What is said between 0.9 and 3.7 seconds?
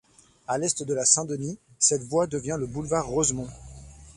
la Saint-Denis, cette voie devient le boulevard Rosemont.